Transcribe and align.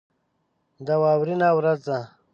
دا 0.85 0.95
واورینه 1.03 1.49
ورځ 1.57 1.79
ده. 1.87 1.99